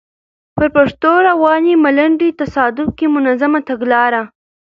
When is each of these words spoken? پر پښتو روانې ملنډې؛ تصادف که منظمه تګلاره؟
پر 0.55 0.65
پښتو 0.75 1.11
روانې 1.29 1.73
ملنډې؛ 1.83 2.29
تصادف 2.41 2.87
که 2.97 3.05
منظمه 3.15 3.59
تګلاره؟ 3.69 4.21